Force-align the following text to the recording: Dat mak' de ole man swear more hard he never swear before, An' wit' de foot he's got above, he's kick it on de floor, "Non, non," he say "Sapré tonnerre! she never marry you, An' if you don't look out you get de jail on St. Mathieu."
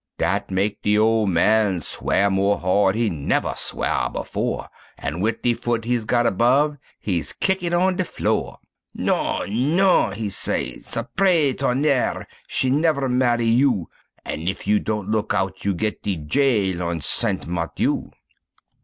Dat 0.17 0.49
mak' 0.49 0.81
de 0.81 0.97
ole 0.97 1.27
man 1.27 1.79
swear 1.79 2.31
more 2.31 2.57
hard 2.59 2.95
he 2.95 3.07
never 3.07 3.53
swear 3.55 4.09
before, 4.09 4.67
An' 4.97 5.19
wit' 5.19 5.43
de 5.43 5.53
foot 5.53 5.85
he's 5.85 6.05
got 6.05 6.25
above, 6.25 6.77
he's 6.99 7.33
kick 7.33 7.61
it 7.61 7.71
on 7.71 7.97
de 7.97 8.03
floor, 8.03 8.57
"Non, 8.95 9.75
non," 9.75 10.13
he 10.13 10.31
say 10.31 10.77
"Sapré 10.77 11.55
tonnerre! 11.55 12.25
she 12.47 12.71
never 12.71 13.07
marry 13.07 13.45
you, 13.45 13.89
An' 14.25 14.47
if 14.47 14.65
you 14.65 14.79
don't 14.79 15.11
look 15.11 15.35
out 15.35 15.65
you 15.65 15.75
get 15.75 16.01
de 16.01 16.15
jail 16.17 16.81
on 16.81 17.01
St. 17.01 17.45
Mathieu." 17.45 18.09